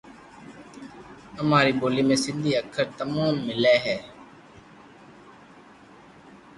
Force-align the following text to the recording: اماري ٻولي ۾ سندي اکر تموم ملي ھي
اماري 1.41 1.73
ٻولي 1.79 2.03
۾ 2.09 2.15
سندي 2.23 2.51
اکر 2.61 2.85
تموم 2.99 3.33
ملي 3.47 3.75
ھي 3.85 3.97